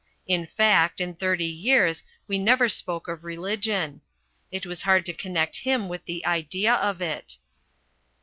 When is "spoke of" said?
2.67-3.23